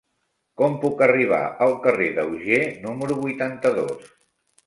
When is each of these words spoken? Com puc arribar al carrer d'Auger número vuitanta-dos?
Com 0.59 0.77
puc 0.85 1.01
arribar 1.07 1.41
al 1.65 1.75
carrer 1.83 2.09
d'Auger 2.17 2.61
número 2.87 3.19
vuitanta-dos? 3.27 4.09